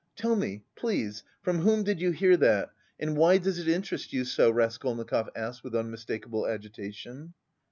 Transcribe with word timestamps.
"Tell 0.15 0.35
me, 0.35 0.63
please, 0.75 1.21
from 1.43 1.59
whom 1.59 1.83
did 1.83 2.01
you 2.01 2.09
hear 2.09 2.35
that, 2.37 2.71
and 2.99 3.15
why 3.15 3.37
does 3.37 3.59
it 3.59 3.67
interest 3.67 4.11
you 4.13 4.25
so?" 4.25 4.49
Raskolnikov 4.49 5.29
asked 5.35 5.63
with 5.63 5.75
unmistakable 5.75 6.47
agitation. 6.47 7.35